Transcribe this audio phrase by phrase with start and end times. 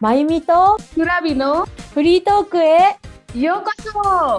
[0.00, 2.78] まゆみとクラビのフリートークへ
[3.34, 3.70] ようこ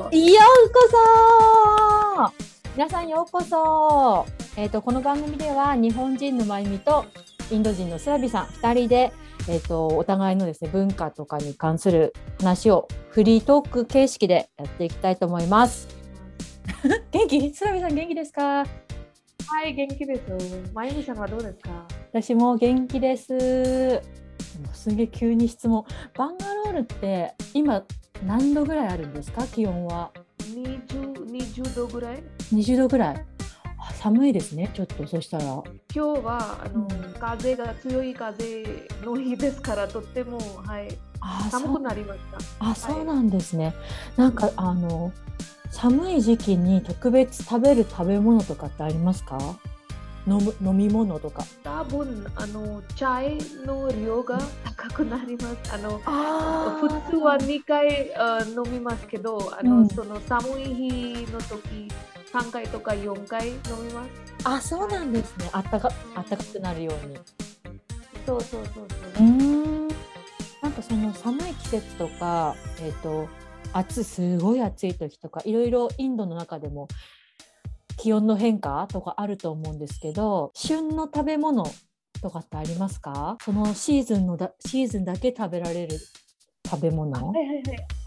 [0.09, 0.17] そ。
[0.17, 2.33] ようこそ。
[2.75, 4.25] 皆さんようこそ。
[4.55, 7.05] えっ、とこの番組では日本人のまゆみと
[7.51, 9.11] インド人のスラビさん2人で
[9.49, 15.89] えっ、とお互いのですね文化とかに関する話をフリートーク形式でやっていきたいと思います。
[17.11, 17.53] 元気？
[17.53, 18.41] スラビさん元気ですか？
[19.45, 20.21] はい、元気です。
[20.73, 21.69] まゆみさんはどうですか？
[22.13, 24.01] 私も元気です。
[24.59, 25.85] もうすげえ急に質問。
[26.17, 27.83] バンガロールって今
[28.25, 29.43] 何度ぐらいあるんですか？
[29.47, 30.11] 気温は。
[30.39, 32.23] 20, 20度ぐらい
[32.53, 33.25] ？20度ぐらい。
[33.81, 34.69] あ寒いですね。
[34.73, 35.43] ちょっとそしたら。
[35.45, 35.63] 今
[35.93, 36.87] 日はあの、
[37.19, 38.63] 風が強い風
[39.03, 40.89] の日ですからとっても、はい、
[41.49, 42.65] 寒くなりました。
[42.65, 43.73] あそうなんですね。
[44.17, 45.11] なんかあの
[45.71, 49.37] 寒い時期に特別食べる食べ物とかってありますか？
[49.37, 49.55] 飲
[50.37, 51.43] む飲み物とか。
[51.63, 55.73] 多分あのチャイの量が高くなります。
[55.73, 61.87] あのあ普通は2回あ飲みますけど、あの、うんその寒い日の時
[62.31, 64.09] 3回とか4回飲みます。
[64.43, 65.49] あそうなんですね。
[65.51, 67.17] あったかあったかくなるように。
[68.25, 69.27] そうそうそううそう。
[69.27, 69.87] ーん
[70.61, 73.27] なんかその寒い季節とか、えー、と
[73.73, 76.87] 暑いすごい暑い時とかいろいろインドの中でも
[77.99, 81.65] 気温の変化とかあると思うんですけど旬の食べ物
[82.21, 83.37] とかってありますか？
[83.43, 85.97] そのシーズンのだシーズンだけ食べられる
[86.65, 87.11] 食べ物？
[87.11, 87.63] はいはい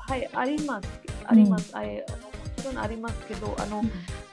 [0.08, 0.88] はい、はい、あります。
[1.24, 1.74] あります。
[1.74, 3.82] はいあのもちろんありますけど、あの、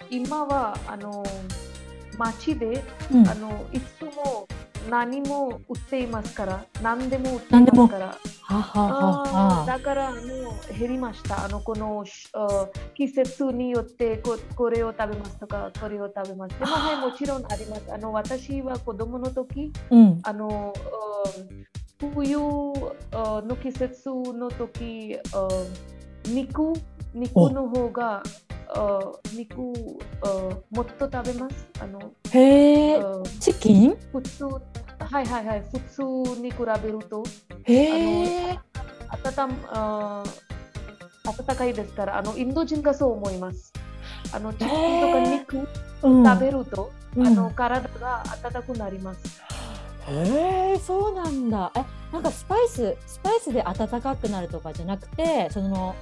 [0.10, 1.24] 今はあの
[2.18, 4.48] 街で、うんあのいつも
[4.90, 8.18] 何も売っていますから、何でも売っていますから。
[8.50, 10.22] だからあの
[10.78, 11.46] 減りました。
[11.46, 12.04] あのこの
[12.96, 16.58] 季節によってここれを食べますとか、これを食べます。
[16.58, 17.94] でもはい、もちろんあります。
[17.94, 20.74] あの私は子供の時、うんあの、
[21.38, 21.66] うん
[22.14, 22.38] 冬
[23.12, 25.48] あの季節の時、あ
[26.26, 26.74] 肉
[27.14, 28.24] 肉の方が
[28.76, 29.00] あ
[29.36, 29.74] 肉
[30.22, 31.68] あもっと食べます。
[31.82, 33.00] あのへえ。
[33.00, 33.98] あチキン？
[34.12, 34.60] 普通は
[35.22, 36.02] いはいはい普通
[36.42, 37.24] に比べると。
[37.64, 38.60] へえ。
[39.12, 40.24] 温あ
[41.26, 43.74] 暖かいですからあのインド人がそう思います。
[44.32, 45.68] あのチキンとか肉
[46.04, 46.26] うん。
[46.26, 47.28] 食べると、うん。
[47.28, 49.42] あの体が温くなります。
[50.08, 51.72] へえそうなんだ。
[51.76, 55.96] えなんかスパイススパイスで温かくなるとかじゃなくてその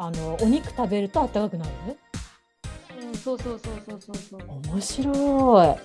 [0.00, 1.70] あのお肉食べると温かくなる
[3.08, 4.40] うん、そうそうそうそうそうそう。
[4.72, 5.76] 面白い。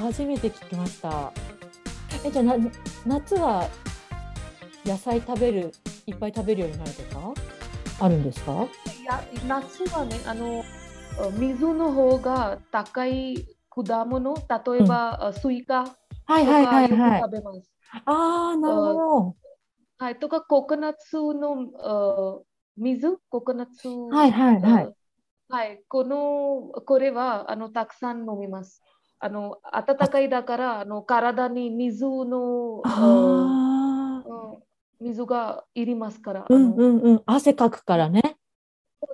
[0.00, 1.32] 初めて聞きました。
[2.24, 2.56] えじゃあな
[3.06, 3.68] 夏は
[4.84, 5.72] 野菜食べる
[6.06, 7.34] いっぱい食べるようになるとか？
[8.00, 8.66] あるんですか？
[9.00, 10.64] いや夏はねあの
[11.20, 14.34] あ水の方が高い果物？
[14.34, 15.92] 例えば、あスイカと
[16.26, 17.20] はいかはいはいはい。
[17.20, 17.70] 食べます。
[18.04, 19.36] ああなるほど。
[19.98, 22.40] はい、とかココナッツのあ
[22.76, 23.18] 水？
[23.28, 23.88] ココナッツ？
[23.88, 24.84] はいはいはい。
[24.84, 24.90] あ
[25.54, 28.82] はい、このこれはあのたくさん飲みます。
[29.18, 34.62] あの暖かいだからあの体に水のあうん。
[35.00, 36.46] 水がいりますから。
[36.48, 37.22] うんうんうん。
[37.26, 38.36] 汗かくからね。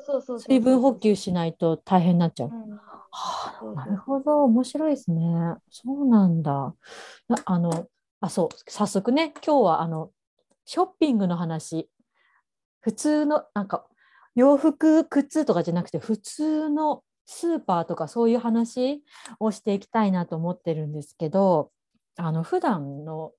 [0.05, 2.51] そうそう水分補給しないと大変になっちゃう。
[2.51, 2.71] うん。
[2.71, 2.81] は
[3.11, 5.55] あ、なるほど、面白いですね。
[5.71, 6.75] そうなんだ。
[7.29, 7.87] なあの、
[8.21, 10.11] あ、そう、早速ね、今日はあの、
[10.65, 11.89] ショッピングの話。
[12.87, 13.85] 普通の、なんか、
[14.37, 19.03] 洋服、靴とかじゃなくて、普通のスーパーとかそういう話
[19.41, 21.73] をしていきたいなと思ってるんですけど、
[22.17, 23.33] あの、普段の、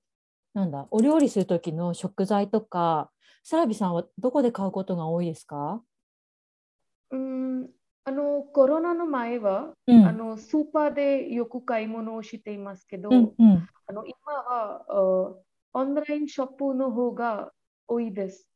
[0.52, 3.10] なんだ、お料理する時の食材とか、
[3.42, 5.80] サラビさんはどこで買うことが多いですか？
[7.10, 7.70] うん、
[8.04, 13.68] あのコロナの前は、うんあのスーパーでよく買い物をしていますけど、うんうん。
[13.86, 14.94] あの今はあ
[15.72, 17.52] オンラインショップの方が
[17.86, 18.47] 多いです。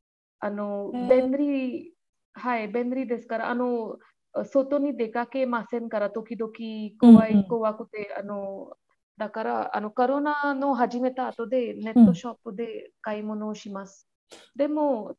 [0.45, 1.95] あのへー便利、
[2.35, 3.97] はい、便利ですから、あの
[4.45, 5.89] 外に出かけません。
[5.89, 6.53] から、時々
[6.99, 8.73] 怖い、怖くて、あの
[9.17, 14.09] だからあのコロナの始めた後でネットショップで買い物をします。
[14.57, 15.15] でも、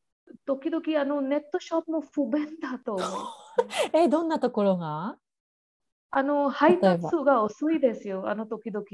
[0.46, 3.08] 時々あのネットショップも不便だと思う。
[3.94, 4.28] え、どん。
[4.28, 5.16] なところが
[6.12, 8.86] あの配達が遅いですよ、あの時々。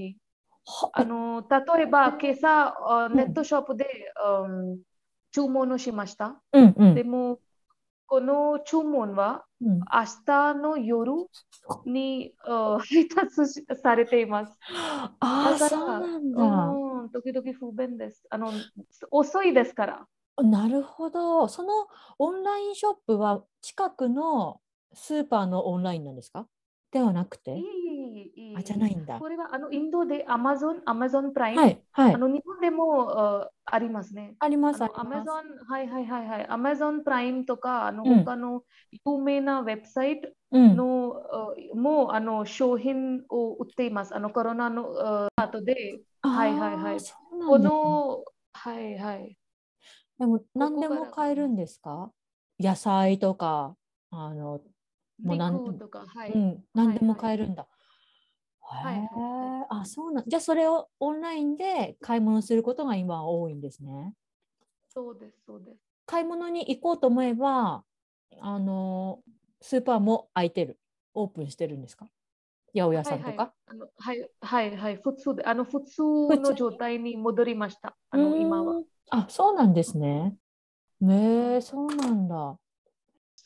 [0.66, 3.88] はあの例えば、今朝、ネットショップで、
[4.44, 4.89] うん
[5.32, 6.42] 注文をしました。
[6.54, 7.40] うんうんでも、
[8.08, 9.84] この注文はうん明
[10.26, 11.12] 日の夜
[11.86, 14.58] にあ配達しされています。
[14.72, 16.42] ああ、そうなんだ。
[16.42, 18.26] うん、時々不便です。
[18.32, 18.52] あの
[19.12, 20.08] 遅いですから。
[20.42, 21.48] なるほど。
[21.48, 21.88] その
[22.18, 24.60] オンラインショップは近くの
[24.94, 26.48] スーパーのオンラインなんですか？
[26.92, 27.58] ではなくて？
[27.58, 29.20] いい、いあ、じゃないんだ。
[29.20, 32.18] これはあのインドで Amazon、Amazon プライム、はい、はいあ。
[32.18, 34.36] の日本でもあありますね。
[34.40, 35.30] あります、あのあります。
[35.30, 35.34] Amazon、
[35.68, 36.48] はいはいはいはい。
[36.48, 38.64] Amazon プライムとか、あのうん他の
[39.06, 40.76] 有名なウェブサイトうん。
[40.78, 44.16] もうあの商品を売っています。
[44.16, 48.24] あのコロナのあ後で、はいはいはいあーそうこの、
[48.54, 49.38] はいはい。
[50.18, 52.12] でも何でも買えるんですか？
[52.60, 53.76] 野菜とか、
[54.12, 54.60] あの、
[55.24, 56.32] もう何でも肉とか、はい。
[56.32, 57.64] うん、何でもはい買えるんだ。
[57.64, 57.79] はいはい
[58.72, 60.26] へえ、あ、そうなん。
[60.28, 64.14] じゃあそれをオンラインで買い物することが今は多いんですね。
[64.88, 65.78] そうです、そうです。
[66.06, 67.84] 買い物に行こうと思えば、
[68.40, 69.20] あの、
[69.62, 70.80] スーパーも開いてる。
[71.16, 72.06] オープンしてるんですか？
[72.76, 73.54] 八百屋さんとはいはいか。
[73.66, 76.04] あのはいはいはい、普通で、あの普通
[76.40, 77.98] の状態に戻りました。
[78.12, 80.36] あの今はあ、そうなんですね。
[81.02, 82.60] ねえ、そうなんだ。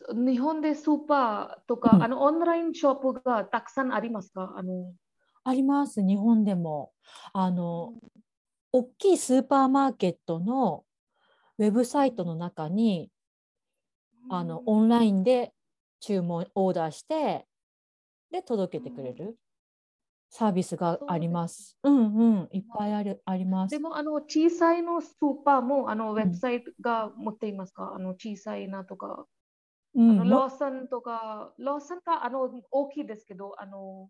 [0.09, 4.53] 日本でスーパーとか、うんあのオンラインショップがたくさんありますか？
[4.57, 4.93] あの、
[5.43, 6.91] あります、日本でも。
[7.33, 7.93] あの、
[8.71, 10.85] 大きいスーパーマーケットの
[11.57, 13.11] ウェブサイトの中に、
[14.29, 15.53] あの、オンラインで
[15.99, 17.45] 注文、オーダーして、
[18.31, 19.37] で、届けてくれる
[20.29, 21.77] サービスがあります。
[21.83, 23.71] うんうん、いっぱいある、あります。
[23.71, 23.79] で。
[23.79, 29.27] もあの小さいのスーパーもあのウェブサイトが持っていますか、あの小さいなとか、
[29.93, 34.09] うん、あのもローソンとか、ローソンかあの大きいですけど、あの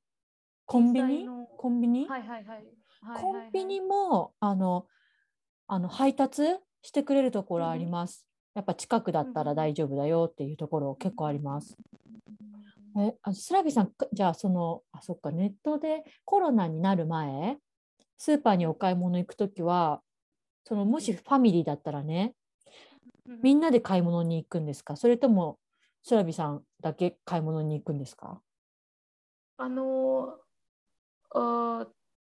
[0.66, 1.28] コンビニ？
[1.58, 2.08] コンビニ？
[2.08, 2.66] はいはいはい。
[3.02, 3.50] はいコはい。
[3.50, 4.88] ンビニも、あの、
[5.68, 6.44] あの配達
[6.82, 8.26] してくれるところあります。
[8.54, 9.46] やっぱ近くだったうんうん。
[9.48, 11.76] ら大丈夫だよっていうところ結構あります。
[12.98, 17.58] え、あスラビさん、かじゃあその、あ、そっか、ネットでコロナになる前、
[18.18, 20.02] スーパーにお買い物行くときは、
[20.64, 22.36] そのもしファミリーだったらね、
[23.42, 24.96] みんなで買い物に行くんですか？
[24.96, 25.58] それとも、
[26.04, 28.42] スラビさんだけ買い物に行くんですか？
[29.58, 30.43] あの、あ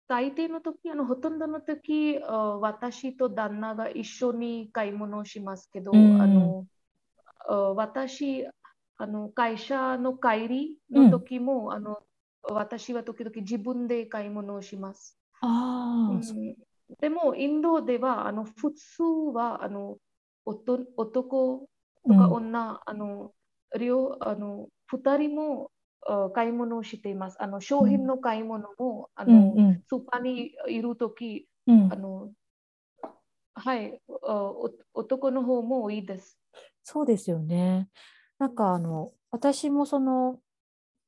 [0.08, 6.66] 大抵の時、あのほとんどの時、あ私と旦那が一緒に買い物をしますけど、うんあの
[7.48, 8.46] あ私
[9.00, 12.00] あの、会社の帰りの時も、あの
[12.44, 15.18] 私は時々自分で買い物をします。
[15.42, 16.56] ああ、うん。
[17.00, 19.98] でも、インドではあの普通はあの
[20.46, 21.38] 男とか
[22.06, 22.34] うん。
[22.34, 23.34] 女、あの
[23.78, 25.77] 両あの2人もあ
[26.34, 27.38] 買い物をしています。
[27.42, 32.32] あの商品の買い物も、あうのんうんスーパーにいるとき、うんあの
[33.56, 34.00] はい
[34.94, 36.40] 男の方も多いです。
[36.84, 37.90] そうですよね。
[38.40, 40.40] なんかあの私もその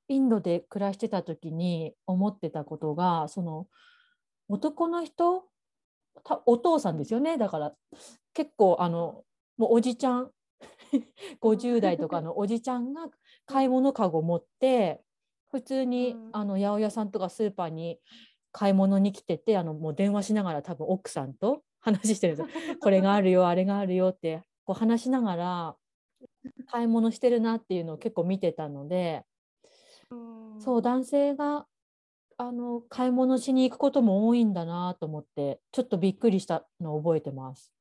[0.07, 3.68] インドで暮らしてた時に思ってたことがその
[4.50, 5.45] 男の人
[6.24, 7.74] たお父さんですよねだから
[8.33, 9.24] 結構あの
[9.57, 10.31] もうおじちゃん
[11.42, 13.10] 50代とかのおじちゃんが
[13.46, 15.02] 買い物かご持って
[15.50, 18.00] 普通にうんあの八百屋さんとかスーパーに
[18.52, 22.78] 買い物に来ててあのもう電話しながら多分奥さんと話してるんですよ。
[22.82, 25.76] これがあるよあれがあるよってこう話しながら
[26.68, 29.24] 買い物してるなっていうのを結構見てたので
[30.10, 31.68] うんそう男性が
[32.38, 37.74] あの買い物しに行くことも多いんだなと思ってちょっとびっくりしたのを覚えてます。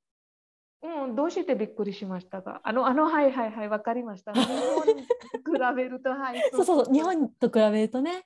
[0.83, 2.61] うん、どうしてびっくりしましたか？
[2.63, 4.33] あの、あの、はいはいはい、わかりました。
[4.33, 6.41] 日本に比べると、はい。
[6.53, 6.95] そうそうそう。
[6.95, 8.25] 日本と比べるとね。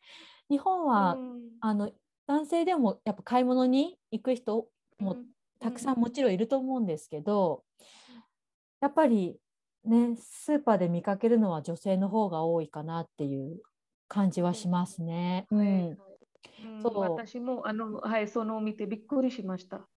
[0.50, 1.42] 日本は、うん。
[1.60, 1.90] あの
[2.26, 4.68] 男性でもやっぱ買い物に行く人
[4.98, 5.26] もうん。
[5.60, 7.64] たくさんもちろんいると思うんですけど、
[8.80, 9.38] やっぱり
[9.84, 13.62] ねスーパーで見かけるのは女性の方が多いかなっていう
[14.08, 15.46] 感じはしますね。
[15.50, 15.98] うん、うん。
[16.82, 19.88] そう私もあの、はい、そのを見てびっくりしました。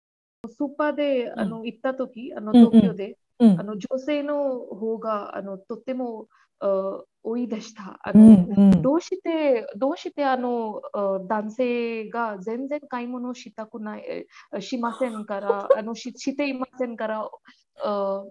[0.47, 6.27] スーパーであの行った時、あの東京で、うんあの女性の方があのとても
[6.61, 7.99] あ多いでした。
[8.03, 17.29] あうのんうんどうして、どうしてあのあ男性が全然買い物したくない、えしませんから、 あのししていませんから、
[17.83, 18.23] あ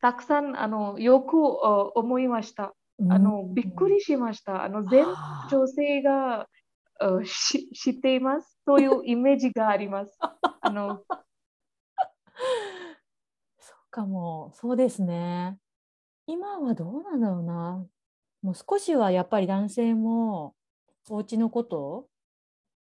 [0.00, 2.74] たくさんあのよくあ思いました。
[3.10, 4.64] あのびっくりしました。
[4.64, 5.06] あの全
[5.50, 6.48] 女性が
[6.98, 10.18] あし知っていますというイメージがあります。
[10.60, 11.02] あの
[13.58, 15.58] そうかもそうですね。
[16.26, 17.86] 今はどうなんだろうな。
[18.42, 20.54] もう少しはやっぱり男性も
[21.10, 22.08] お家のことを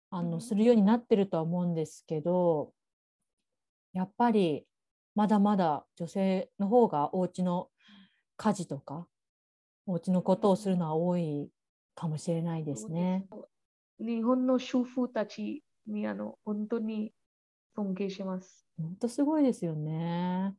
[0.09, 2.73] あうんのするようになってるとは思うんですけど
[3.93, 4.65] やっぱり
[5.15, 7.69] まだまだ女性の方がお家の
[8.37, 9.07] 家事とか
[9.85, 11.49] お家のことをするのは多い
[11.95, 13.25] かもしれないですね。
[13.99, 17.13] 日本の主婦たちにあの本当に
[17.75, 18.65] 尊敬します。
[18.77, 20.53] 本当すごいですよね。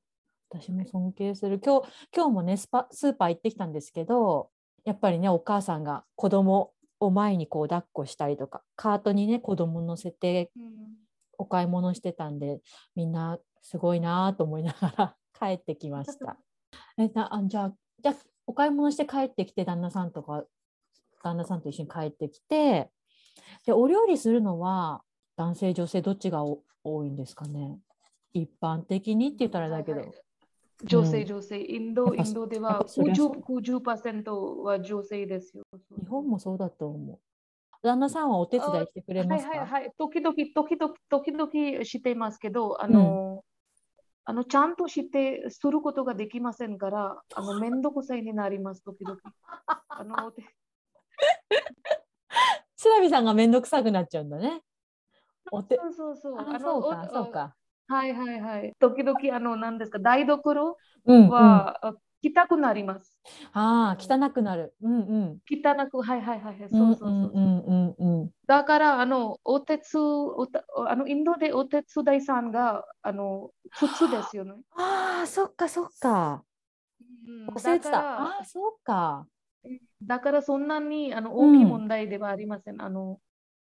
[0.50, 1.60] 私も尊敬する。
[1.60, 4.50] 今日今日もねスパスーパー行ってきたんですけど
[4.84, 10.50] やっぱりねお母さんが子供を前にこう抱っこしたりとかカートにね子供乗せて
[11.38, 12.60] お買い物してたんで
[12.94, 16.38] みんなすごいなと思いながら 帰ってきました。
[16.98, 18.14] えなあじゃあじゃあ
[18.46, 20.44] お買い物して帰ってきて旦那さんとか
[21.22, 22.90] 旦那さんと一緒に帰ってきて
[23.64, 25.02] でお料理するのは
[25.36, 27.78] 男性女性どっちがお多いんですかね
[28.32, 30.16] 一般的にって言ったらだけど、はいはい
[30.82, 35.62] 女性、うん女性、インド、インドではやっぱそりゃそう90%、90%は女性ですよ。
[35.96, 37.18] 日本もそうだと思う。
[37.82, 39.92] 旦那さんはお手伝いしてくれはますか、いはいはい。
[39.96, 43.44] 時々、時々、時々していますけど、あの、
[44.24, 49.18] あのちゃんとしてすることができませんから、あの面倒くさいになります、時々。
[49.88, 50.42] あの で
[52.76, 54.62] スラビさんがめんどくさくなっちゃうんだね。
[55.50, 56.38] お手そうそうそう。
[56.40, 57.56] あそうか、おそうか。
[57.86, 58.72] はいはいはい。
[58.80, 61.34] 時々、あの、何ですか、台所うん、うん。
[61.34, 63.18] あは、あ汚くなります。
[63.52, 64.74] あー、汚くなる。
[64.82, 65.38] うんうん。
[65.50, 66.70] 汚く、はいはいはいはい。
[66.70, 67.32] うそうんそうそう。
[67.34, 68.30] うんうんうん。
[68.46, 74.54] だから、あの、お手伝おたあの、インドでお手伝いさんが、あの、普通ですよね。
[74.72, 76.44] ああ、そっかそっか。
[77.26, 78.10] うん忘れてた。
[78.16, 79.26] ああ、そっか。
[80.02, 82.82] だからそんなにあのうん大きい問題ではありません。
[82.82, 83.20] あの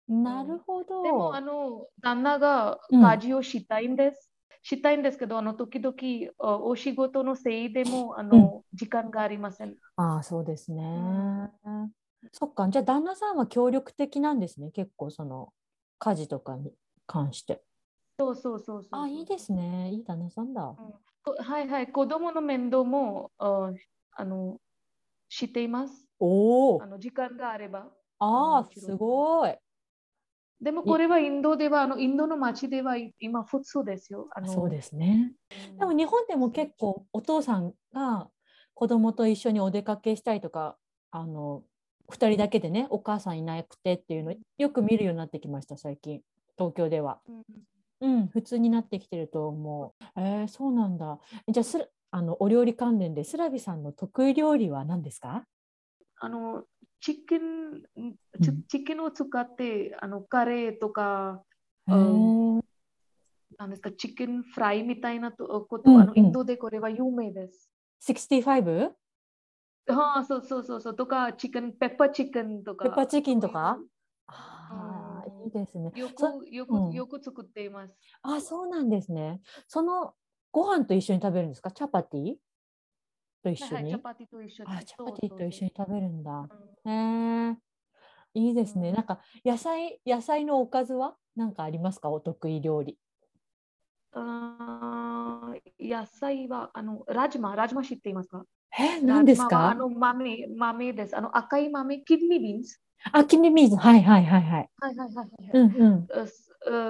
[0.09, 1.03] なるほど。
[1.03, 4.31] でもあの旦那がうん家事をしたいんです。
[4.63, 5.95] したいんですけど、あの時々
[6.39, 9.75] あお仕事のせいでもあの、時間がありません。
[9.97, 10.83] ああ、そうですね。
[12.31, 12.69] そっか。
[12.69, 14.71] じゃあ、旦那さんは協力的なんですね。
[14.71, 15.53] 結構、その
[15.99, 16.73] 家事とかに
[17.07, 17.63] 関して。
[18.19, 19.01] そうそうそうそう。
[19.01, 19.91] ああ、いいですね。
[19.91, 20.75] いい旦那さんだ。
[21.25, 21.91] こはいはい。
[21.91, 23.73] 子供の面倒もあ
[24.13, 24.59] あの
[25.29, 26.09] しています。
[26.21, 26.87] おおあ。
[26.87, 27.89] の時間があれば。
[28.21, 29.57] ああ、すごい。
[30.63, 34.29] でもこれはインドでは、あのインドの街では今普通ですよ。
[34.31, 35.33] あのそうですね。
[35.79, 38.29] でも日本でも結構お父さんが
[38.75, 40.77] 子供と一緒にお出かけしたりとか、
[41.11, 41.65] あの
[42.11, 46.23] 2人だけでね、お母さんいなくてっていうのよく見るようになってきました、最近、
[46.57, 47.21] 東京では。
[47.29, 47.43] うん
[48.03, 50.05] うん、普通になってきてると思う。
[50.17, 51.19] えー、そうなんだ。
[51.49, 55.45] じゃあすらあのお料理関連でスラビさんの得意料理は何ですか？
[56.19, 56.65] あの、
[57.03, 57.41] チキン、
[57.97, 61.43] うんチチキンを使って、あの、カレーとか、
[61.89, 62.63] へー
[63.59, 67.69] なんですか、チキンフライみたいなとこと、うんあの、うんインドでこれは有名です。
[68.09, 68.93] 65?
[69.89, 72.85] はあ、そうそうそうそう、とか、チキン、ペッパーチキンとか。
[72.85, 73.77] ペッパーチキンとか？
[73.79, 73.89] そう
[74.29, 75.91] ああ、うんいいですね。
[75.97, 77.95] よそく、ようんく、よく作っています。
[78.23, 79.41] あ、そうなんですね。
[79.67, 80.15] その
[80.53, 81.73] ご飯と一緒に食べるんですか？
[81.73, 82.37] チャパティ？
[83.43, 84.87] と一緒はいはい、にチャパティと一緒あ、に。
[84.87, 86.49] チャパティと一緒に食べるんだ。
[86.85, 87.57] うんへえ
[88.35, 88.89] いいですね。
[88.89, 92.09] うんなんか野菜、野菜のおかずは何かありますか？
[92.09, 92.99] お得意料理。
[94.15, 98.45] あー野菜は、あの、ラジマ、ラジマ知っていますか？
[98.79, 101.17] え、何ですラジマはあかの、豆、豆です。
[101.17, 102.79] あの、赤い豆、キドニービーンズ。
[103.13, 103.77] あ、キニミーズ。
[103.77, 104.71] はいはいはいはい。
[104.81, 105.29] はいはいはいはい。
[105.53, 106.09] うんうん。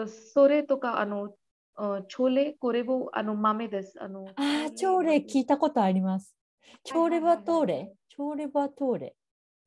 [0.08, 1.34] それとか、あの、
[1.74, 3.94] あチョレ、これもあの豆です。
[4.00, 6.36] あの、あー、チョーレ聞いたことあります。
[6.84, 9.16] チョーレバトーレチョーレバトーレって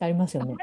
[0.06, 0.56] ありますよね。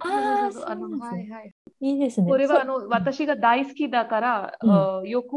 [0.00, 0.74] あ
[1.16, 1.54] いはい。
[1.80, 1.96] い。
[1.96, 2.30] いですね。
[2.30, 4.70] これはあその私が大好きだから、うん。
[4.70, 5.28] あよく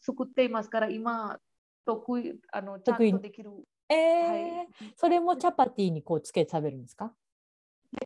[0.00, 1.38] 作っていますから、今、
[1.84, 3.50] 得意、あの、ちゃんとできる。
[3.88, 4.68] えーはい。
[4.96, 7.12] それもチャパティにこうつけて食べるんですか？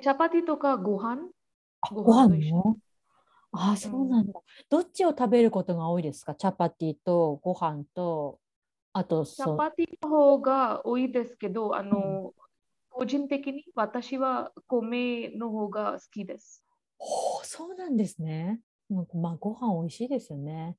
[0.01, 1.29] チャパティとかご飯？
[1.91, 2.37] ごご飯
[3.53, 4.33] あー、そうなんだ。
[4.69, 6.35] どっちを食べることが多いですか？
[6.35, 8.39] チャパティとご飯と、
[8.93, 9.25] あと。
[9.25, 12.33] チャパティの方が多いですけど、あの、
[12.91, 16.65] 個人的に私は米の方が好きです。
[16.99, 18.61] ほうそうなんですね。
[18.91, 20.77] まあ、まあ、ご飯美味しいですよね。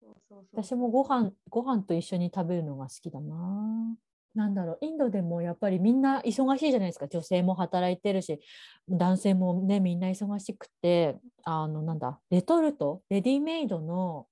[0.00, 3.96] そうそうそう私もご飯、ご飯と一緒に食べるのが好きだな。
[4.34, 7.08] なんだろう、インドでもやっぱりみんな忙しいじゃないですか。
[7.08, 8.40] 女性も働いてるし、
[8.88, 14.26] 男性もね、みんな忙しくて、あの、なんだ、レトルト、レディメイドの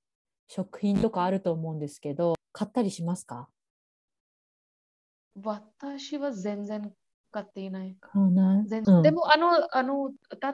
[0.48, 3.48] 食品とかあると思うんですけど、買ったりしますか？
[5.42, 6.92] 私は全然
[7.30, 7.96] 買っていない。
[8.64, 9.02] 全うん。
[9.02, 10.10] でも、あの、あの、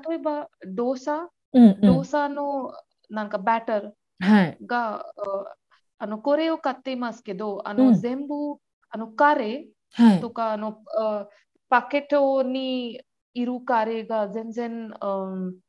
[0.09, 1.97] 例えば、ドーサ、うんうん。
[1.97, 2.73] ドーサの
[3.11, 4.59] なんかバターはい。
[4.67, 5.57] が、あ
[5.99, 8.03] あの、これを買っていますけど、あの、うん。
[8.03, 8.35] 全部、
[8.91, 10.19] あの、カレはい。
[10.19, 10.31] ーと。
[10.31, 11.29] か、あの、あ
[11.69, 13.01] パケットに
[13.35, 15.61] いるカレーが全然、うん。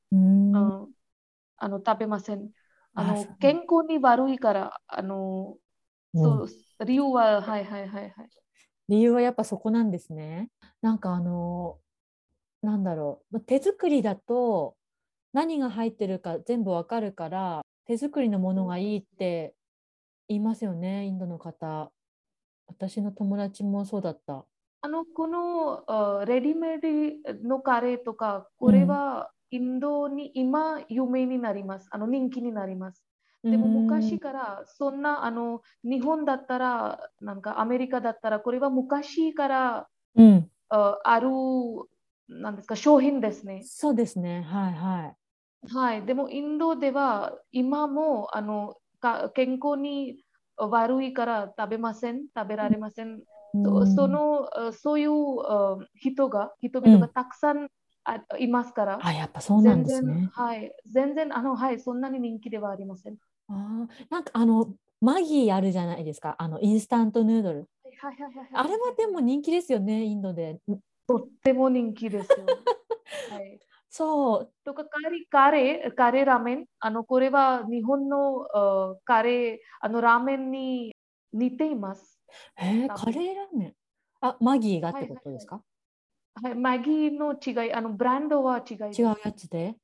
[1.57, 2.51] あの食べません。
[2.95, 5.62] あの健康に悪いから、あの、うん
[6.13, 6.47] そ
[6.79, 8.11] う、理由は、はいはいはいはい。
[8.89, 10.49] 理由はやっぱそこなんですね。
[10.81, 11.77] なんかあの
[12.61, 14.75] なんだろうま手作りだと
[15.33, 19.55] 何が入ってるか全部わかるから手作りのものがいいって
[20.27, 21.91] 言いますよねインドの方。
[22.67, 24.45] 私の友達もそうだった。
[24.81, 31.87] あのこのあレディメイドのカレーとか、これはインドに今有名になります。
[31.91, 33.03] あの人気になります。
[33.43, 41.29] でも昔からそんなあの日本だったら、なんかアメリカだったら、これは昔から、うん、あある
[42.29, 43.63] なんですか商品ですね。
[43.65, 44.41] そうですね。
[44.41, 45.15] はいはい。
[45.73, 50.23] はい、でもインドでは今もあのか健康に
[50.57, 53.21] 悪いから食べません、食べられません。
[53.65, 55.11] そそのあそういう
[55.45, 57.69] あ人が、人々がたくさん
[58.03, 60.29] あいますから、あ、やっぱそうなんですね。
[60.33, 63.15] はい、全然あの、はい、そんなに人気ではありません。
[63.47, 66.35] あーなんかあのマギーあるじゃないですか。
[66.37, 67.67] あのインスタントヌードル。
[67.99, 70.59] はいはいはいはいあれはでも人気ですよね、インドで。
[71.07, 72.45] とっても人気ですよ。
[73.29, 73.59] はい、
[73.89, 74.53] そう。
[74.63, 80.95] とかカレー、カレー、カレーラーメン、あのこれは日本のあカレー、あのラーメンに
[81.33, 82.19] 似ています。
[82.57, 83.75] えー、多分カレーラーメン。
[84.21, 85.61] あ、マギーがってことですか、
[86.41, 88.77] はい、マギーの違い、あのブランドは違い。
[88.97, 89.59] 違うやつで。
[89.59, 89.75] へ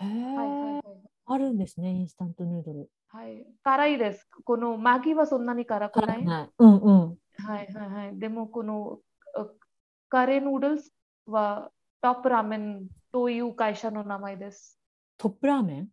[0.00, 0.82] え、はいはいはい
[1.24, 2.90] あるんですね、インスタントヌードル。
[3.14, 4.26] はい、辛いです。
[4.44, 6.16] このマギーはそんなに辛くない？
[6.16, 6.50] 辛くない。
[6.58, 7.18] うんうん。
[7.44, 8.18] はいはいはい。
[8.18, 9.00] でもこの
[9.36, 9.46] あ
[10.08, 10.90] カレーヌードルス
[11.26, 14.80] はトップラーメンという会社の名前です。
[15.18, 15.88] トップラーメン？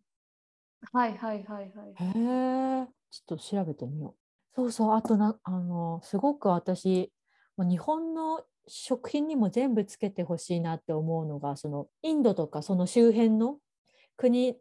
[0.92, 1.94] はいはいはいはい。
[1.94, 4.54] へえ、ちょっと調べてみよう。
[4.54, 7.12] そうそう、あとな、あの、すごく私、
[7.58, 13.58] 日本の食品にも全部つけてほしいなって思うのが、そのインドとかその周辺の
[14.20, 14.54] 国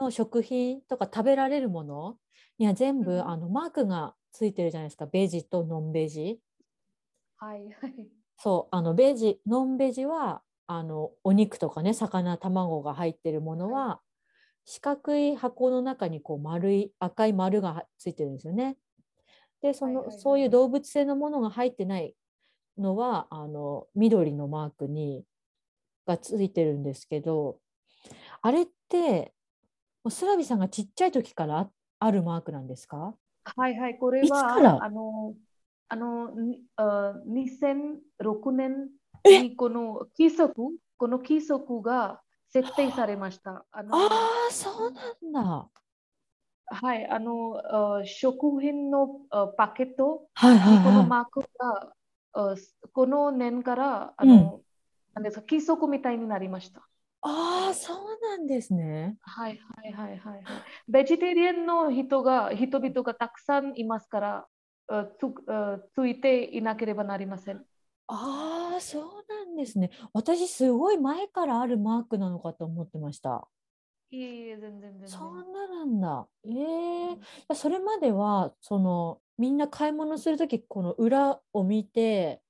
[0.00, 2.16] の食品とか食べられるもの？
[2.58, 6.40] には全部、うんあのマークがついてるじゃないですか、ベジとノンベジ。
[7.36, 8.08] はいはい。
[8.38, 14.00] そう、あのベジ、ノンベジはあのお肉とかね、魚、卵が入ってるものは、
[14.64, 18.76] 四角い箱の中にこう丸い赤い丸がはついてるんですよね。
[19.62, 22.14] で、その、はいはいはいそういう動物性のものが入ってない
[22.76, 25.24] のはあの緑のマークに
[26.06, 27.60] がついてるんですけど、
[28.42, 29.32] あれって
[30.08, 33.14] スラビさんがちっちゃい時からああるマークなんですか？
[33.56, 33.98] はいはい。
[33.98, 35.34] これはあの
[35.88, 38.88] あのにあ2006年
[39.24, 39.42] え？
[39.42, 40.54] にこの規則、
[40.96, 43.64] この規則が設定されました。
[43.72, 44.08] あのあ
[44.48, 45.68] あ、そうなんだ。
[46.68, 51.08] はい、あの、あ食品のあパケットはいはいにこのはい。
[51.08, 51.92] マークが、
[52.32, 52.54] あ
[52.92, 54.60] この年からあの、
[55.14, 56.86] なんですか規則みたいになりました。
[57.20, 59.18] ああ、そうなんですね。
[59.20, 60.62] はいはいはいはいはい。
[60.88, 64.48] ベジタリアンの人が、人々がたくさんいますから、
[64.88, 67.64] あつあついていなければなりません。
[68.08, 69.90] ああ、そうなんですね。
[70.12, 73.48] 私すごい前からあるマークなのかと思ってました。
[74.10, 75.10] いえいえ、全然全然。
[75.10, 76.28] そんななんだ。
[76.44, 76.50] え
[77.50, 82.40] えそれまではそのみんな買い物するときこの裏を見て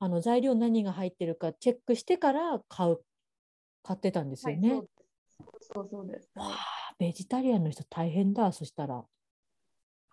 [0.00, 3.02] あの材料何が入ってるかチェックしてから買う
[3.82, 4.68] 買ってたんですはい、よね。
[4.70, 4.88] そうで
[5.60, 5.70] す。
[5.72, 6.30] そうそうです。
[6.98, 8.52] ベジタリアンの人大変だ。
[8.52, 9.04] そしたら。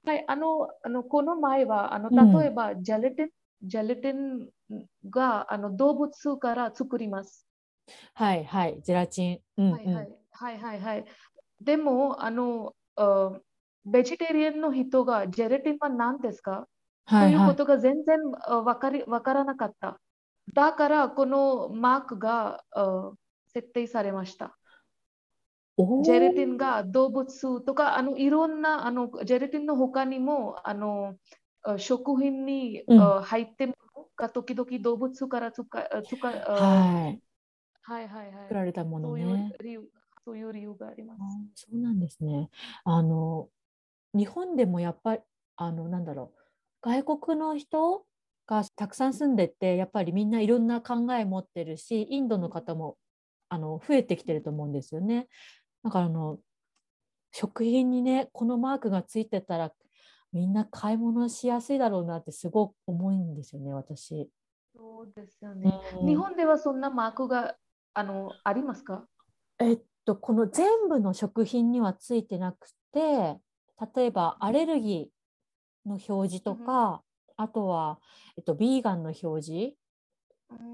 [0.05, 3.29] はい、あの、あのこの前は、あのうん例えば、ジェラテン、
[3.63, 4.49] ジェラテン
[5.10, 7.45] があの動物から作ります。
[8.13, 8.79] はいはい。
[8.82, 9.39] ゼラチン。
[9.58, 9.73] うんうん。
[9.73, 11.05] はいはいはいはいはい。
[11.62, 13.32] でも、あの、あ
[13.86, 16.67] ベジタリアンの人がジェラテンは何ですか？
[17.05, 17.34] はいはい。
[17.34, 19.99] ということが全然あわかりわからなかった。
[20.53, 23.12] だから、このマークがあ
[23.53, 24.57] 設定されました。
[25.77, 31.15] おジェラテーンが動物とか、あのいろんなあのジェラテンの他にもあの
[31.63, 33.73] あ食品に、うんあ入っても
[34.33, 37.21] 時々動物から使あ使あはい。
[37.81, 39.53] はいはいはい作られたものね。
[39.63, 39.83] 理由
[40.25, 42.49] そういう理由がありますそうなんですね。
[42.83, 43.49] あの
[44.13, 45.21] 日本でもやっぱり
[45.57, 46.39] あのなんだろう
[46.81, 48.05] 外国の人
[48.47, 52.97] がたくさん住んでてやっぱりみんないろんな考え持ってるしインドの方も
[53.49, 55.27] あの増えてきてると思うんですよね。
[55.83, 56.39] だからあの
[57.31, 59.71] 食品にねこのマークがついてたら
[60.31, 64.29] みんな買い物しやすいだろうなってすごく思うんですよね私。
[64.75, 65.79] そうですよね。
[65.99, 67.55] うん日本ではそんなマークが
[67.93, 69.05] あのありますか？
[69.59, 73.38] えっと、この全部の食品にはついてなくて、
[73.95, 77.03] 例えばアレルギーの表示とか、
[77.35, 77.99] あとは、
[78.38, 79.75] えっと、ビーガンの表示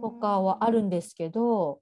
[0.02, 1.80] とかはあるんですけど、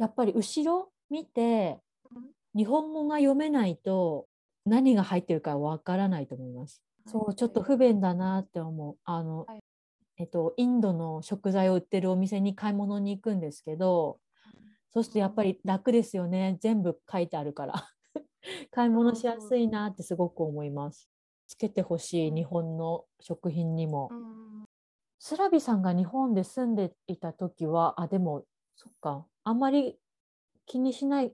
[0.00, 1.78] やっぱり後ろ見て
[2.12, 2.24] うん、
[2.56, 4.26] 日本語が読めないと
[4.66, 6.82] 何が入ってるかわからないと思います。
[7.06, 8.96] そう、ちょっと不便だなって思う。
[9.04, 9.60] あのはい、
[10.18, 14.18] えっと、インドの食材を売ってるお店に買い物に行くんですけど、
[14.92, 16.58] そうするとやっぱり楽ですよね。
[16.60, 17.88] 全部書いてあるから。
[18.72, 21.08] 買い物しやすいなってすごく思います。
[21.46, 24.14] つけてほしい日本の食品にもう。
[24.14, 24.64] ん
[25.22, 29.96] スラビさんが日本で住んでいた時はあでもそっかあんまり
[30.66, 31.32] 気にしない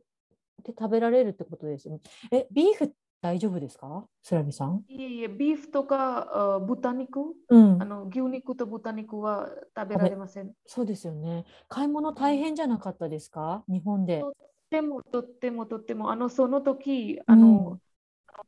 [0.64, 2.00] で食べられるってことですよね。
[2.32, 4.06] えビーフ大丈夫ですか？
[4.22, 10.52] スラビさんいえいえ、ビーフとかあ豚肉、うんあの牛肉と豚肉は食べられません。
[10.66, 11.44] そうですよね。
[11.68, 13.64] 買い物大変じゃなかったですか？
[13.68, 14.20] 日本で。
[14.20, 14.32] とっ
[14.70, 17.78] てもとってもとっても、あのその時、あの、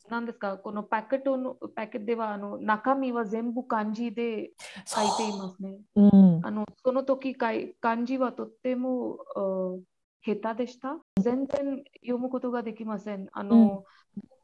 [0.08, 4.50] なんですか、このパケットのパケットではあの中身は全部漢字で
[4.86, 5.78] 書いていますね。
[5.96, 9.78] うんあのその時漢字はとってもあ
[10.22, 10.96] 下手でした。
[11.20, 13.28] 全然読むことができません。
[13.32, 13.84] あの、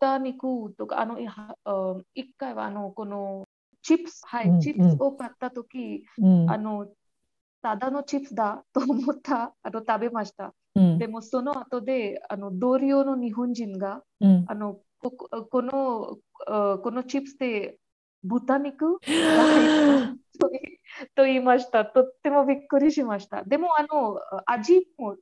[0.01, 1.19] 豚肉とか、あの、
[2.15, 3.47] 一回はあのこの
[3.83, 6.89] チップス、はい、うんチップスを買った時、うんあの、
[7.63, 10.55] ただのチップスだと思った、あの食べました。
[10.75, 14.79] うんでもその後で、あの同僚の日本人が、うんあの
[15.11, 17.79] このチップスで
[18.23, 18.99] 豚肉？
[21.15, 21.85] と言いました。
[21.85, 23.43] とってもびっくりしました。
[23.45, 25.17] でもあの味も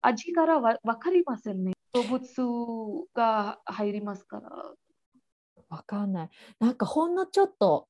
[0.00, 1.72] 味からわ分かりませんね。
[1.92, 4.50] 動物が入りますから。
[5.68, 6.30] わかんない。
[6.58, 7.88] なんかほんのちょっと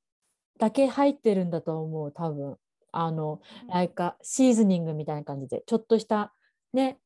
[0.59, 2.59] だけ入ってるんだと思う、多分。
[2.93, 6.33] あの、なんかシーズニングみたいな感じで、ちょっとした、
[6.73, 6.99] ね。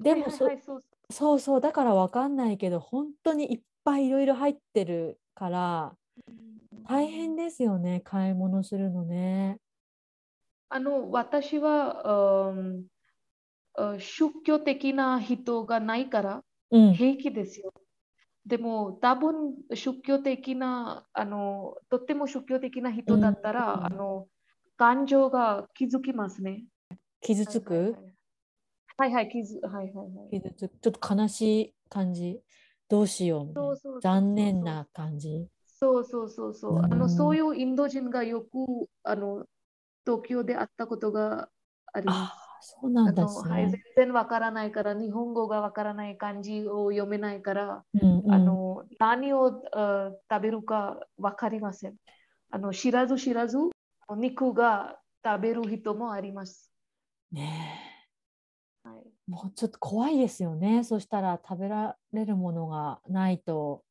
[0.00, 0.82] でもそ、はいはいはいそう
[1.12, 5.96] そうそう、だからわかんないけど、本当にいっぱいいろいろ入ってるから、
[6.88, 9.58] 大変ですよね、買い物するのね。
[10.68, 12.84] あの私は、うん
[13.74, 17.72] あ宗教的な人がないからうん、平気ですよ。
[18.46, 24.26] でも多分宗教的なあのとっても宗教的な人だったら、うんあの
[24.78, 26.64] 感情が気づきますね。
[27.20, 28.11] 傷つく、はいはい、
[28.96, 30.30] 気づはいはいはい。
[30.30, 32.40] 傷つく、ちょっと悲しい感じ。
[32.88, 33.64] どうしようみたい
[34.02, 35.48] 残念な感じ。
[35.66, 36.78] そうそうそうそう。
[36.78, 38.48] あうんのそういうインド人がよく
[39.02, 39.44] あの
[40.04, 41.48] 東京で会ったことが
[41.92, 42.16] あります。
[42.18, 43.82] ああ、そうなんあのですはい、全ね。
[43.96, 51.96] 然わからないから、日本語がわからない漢字を読めないから、うんうんあの何をあ食べるかわかりません。
[52.50, 53.56] あの知らず知らず
[54.16, 56.70] 肉が食べる人もあります。
[57.32, 57.91] ねえはい、
[59.26, 60.84] もうちょっと怖いですよね。
[60.84, 63.84] そしたら食べられるものがないと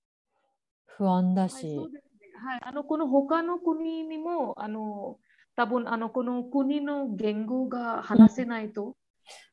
[0.85, 1.91] 不安だはい、しそう。
[1.91, 2.39] ですね。
[2.43, 5.17] はい、あのこの他の国にもあの
[5.55, 8.95] 多分あのこの国の言語が話せないと、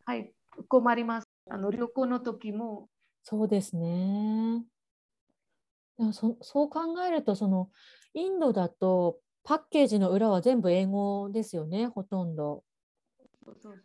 [0.05, 0.33] はい、
[0.69, 1.29] 困ります。
[1.51, 2.89] あの旅行の時も、
[3.23, 4.65] そうですね。
[6.13, 7.71] そそう考えるとその
[8.15, 12.63] インドだとパッケージの裏は全部英語ですよねほとんど。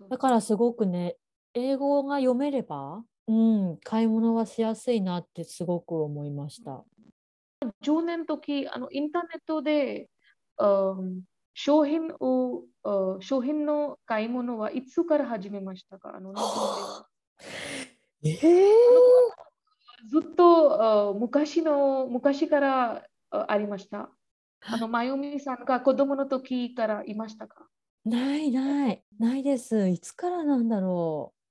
[0.09, 1.15] だからすごくね
[1.53, 6.83] 英語が読めれば、うん、買い物はしやすいなってすごく思いました。
[7.81, 10.09] 10年の時あのインターネットで、
[10.57, 10.67] う
[11.01, 11.21] ん
[11.55, 16.15] 商品をあ商品の買い物はいつから始めましたか？
[16.15, 16.33] あの
[18.23, 18.39] えー、
[20.09, 24.09] ずっとあ昔の昔からあありました。
[24.65, 27.67] あの、まゆみさんが子供の時からいましたか？
[28.05, 29.87] ないないないです。
[29.89, 31.42] いつからなんだろう。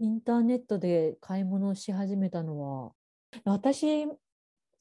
[0.00, 2.92] インターネットで買い物をし始めたのは。
[3.44, 4.06] 私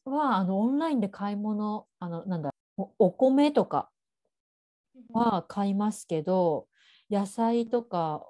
[0.05, 3.89] はあのオンラインで買い物、あのなんだお、お米とか
[5.09, 6.67] は買いますけど、
[7.09, 8.25] 野菜とか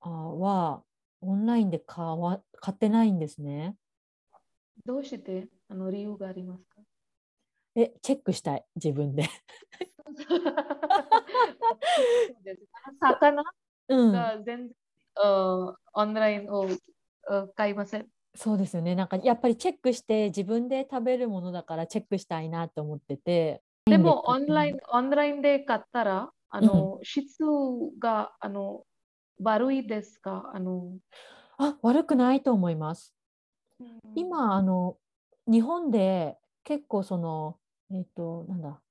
[0.00, 0.82] あは
[1.20, 3.76] オンラインで買わ買ってないんですね。
[4.86, 6.80] どうしてあの理由がありますか？
[7.74, 9.28] え、チェックしたい、自分で。
[13.00, 13.42] 魚
[13.88, 14.87] うん、が全然、あ
[15.94, 16.66] オンラインを
[17.28, 18.08] あ買いません。
[18.34, 18.94] そうですよね。
[18.94, 23.62] なんかやっぱりチェックして自分で食べるものだからチェックしたいなと思ってて。
[23.86, 27.42] でも、オンラインン、オンラインで買ったら、あの、質
[27.98, 28.84] が、あの、
[29.42, 30.50] 悪いですか？
[30.54, 30.98] あの、
[31.58, 33.14] あ、悪くないと思います。
[34.14, 34.98] 今、あの、
[35.46, 37.58] 日本で結構その、
[37.90, 38.82] えっ、と、なんだ、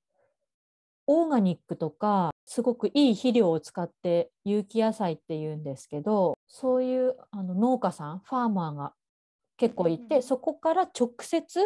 [1.08, 8.92] オーガニックとか、すごくいい肥料を使って有機野菜っていうんですけど、そういうあの農家さん、ファーマーが
[9.56, 11.60] 結構いうんて、そこから直接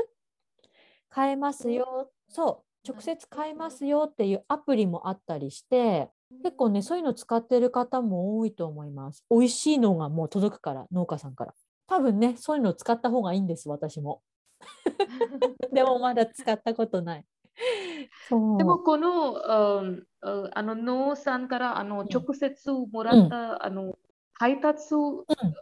[1.10, 6.08] 買えますよ、そう、直接買えますよっていうアプリもあったりして、
[6.44, 9.24] 結構ね、そういうの使ってる方も多いと思います。
[9.28, 11.54] 美味しいのがもう届くから、農家さんから。
[11.88, 14.22] 多分ね、そういうのを使った方がいいんです、私も。
[15.72, 17.24] でもまだ使ったことない。
[18.58, 22.08] でも、この、うんああの、農さんから、あの、ん。
[22.08, 23.98] 直接もらった、あの、
[24.34, 24.94] 配達、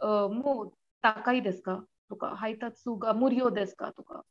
[0.01, 1.85] あも高いですか？
[2.09, 3.93] とか、配達が無料ですか？
[3.93, 4.25] とか。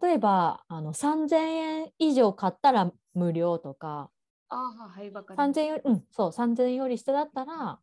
[0.00, 4.10] 例えばあの3000円以上買ったら無料とか。
[4.48, 7.78] ああ、はい、わかりま3000円より、うん、そう3000円より下だったら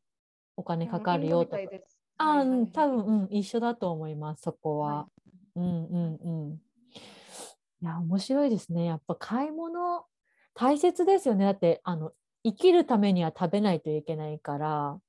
[0.57, 1.57] お金かかるよとか。
[2.17, 4.95] あ、はいはい多分、うん、一緒だと思います、そこは。
[4.95, 5.07] は
[5.55, 6.61] うんうんうん。
[7.83, 8.85] いや、面白いですね。
[8.85, 10.05] やっぱ買い物、
[10.53, 11.43] 大切ですよね。
[11.43, 12.13] だって、あの、
[12.45, 14.99] 生きるためには食べないといけないから。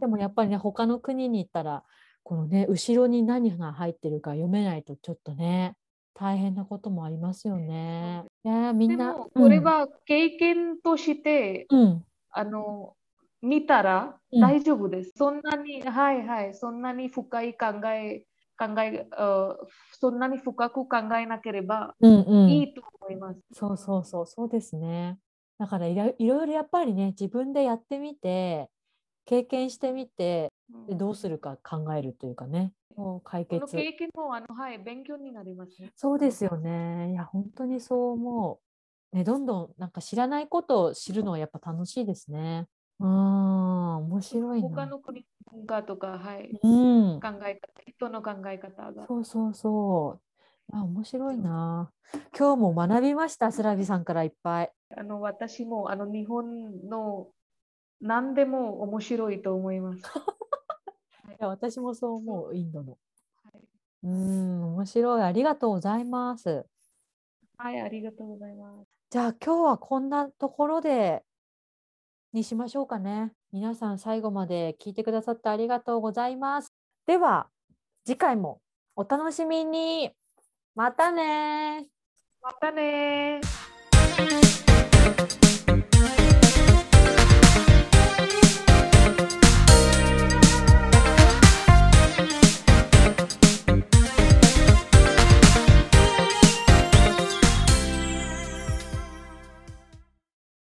[0.00, 1.82] でもやっぱりね、他の国に行ったら、
[2.22, 5.74] このね、後ろに何が入ってるか読めないとちょっとね、
[6.14, 8.24] 大変なこともありますよね。
[8.44, 9.12] いや、みんな。
[9.14, 12.94] でも、これは経験として、うん、うん、あの、
[13.40, 15.12] 見たらうん大丈夫です。
[15.16, 18.24] そんなに、はいはい、そんなに深い考え、
[18.68, 19.56] 考え、あ
[19.92, 22.50] そんなに深く考えなければうん、うん。
[22.50, 23.40] いいと思います。
[23.52, 25.18] そうそうそう、そうですね。
[25.58, 28.70] だからいろいろやっぱりね、自分でやってみて、
[29.24, 33.76] 経験してみて、うんでどうするか考えるというかね、もう解この決。
[33.76, 35.92] 経験も、あの、はい、勉強になりますね。
[35.96, 37.12] そうですよね。
[37.12, 38.60] いや、本当にそう思
[39.12, 39.16] う。
[39.16, 42.66] ね、どんどんなんか知らないことを知るのはやっぱ楽しいですね。
[43.00, 44.68] うーん、面白いな。
[44.68, 46.68] 他の国の文化とか、はい、う
[47.16, 49.06] ん、考え方、人の考え方が。
[49.06, 50.20] そうそうそ
[50.70, 50.76] う。
[50.76, 51.92] あ、面白いな。
[52.36, 54.72] 今日も学びました、スラビさんからいっぱい。
[54.96, 57.28] あの、私も、あの、日本の
[58.00, 60.02] 何でも面白いと思います。
[61.28, 62.98] いや、私もそう思う、インドの。
[63.42, 63.62] はい
[64.04, 65.22] うーん、面白い。
[65.22, 66.66] ありがとうございます。
[67.56, 68.88] はい、ありがとうございます。
[69.10, 71.22] じゃあ今日はこんなところで
[72.32, 73.32] にしましょうかね。
[73.52, 76.72] 皆さん最後まで聞いてくださってありがとうございます。
[77.06, 77.48] では
[78.04, 78.60] 次回も
[78.96, 80.10] お楽しみに。
[80.74, 81.86] またね
[82.42, 84.71] またねー。